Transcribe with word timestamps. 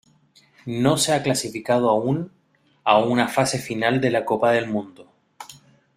No 0.65 0.97
se 0.97 1.13
ha 1.13 1.21
clasificado 1.21 1.87
aún 1.87 2.31
a 2.83 2.97
una 2.97 3.27
fase 3.27 3.59
final 3.59 4.01
de 4.01 4.09
la 4.09 4.25
Copa 4.25 4.51
del 4.51 4.65
Mundo. 4.67 5.07